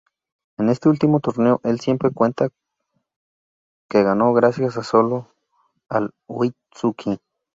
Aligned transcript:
En 0.57 0.69
este 0.69 0.89
último 0.89 1.19
torneo 1.19 1.61
el 1.63 1.79
siempre 1.79 2.09
cuenta 2.09 2.49
que 3.87 4.01
ganó 4.01 4.33
gracias 4.33 4.73
solo 4.87 5.27
al 5.89 6.09
'Oi 6.25 6.53
tsuki'. 6.71 7.19